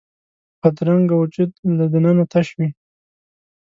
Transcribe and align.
بدرنګه 0.59 1.15
وجود 1.21 1.51
له 1.77 1.85
دننه 1.93 2.25
تش 2.31 2.47
وي 2.57 2.69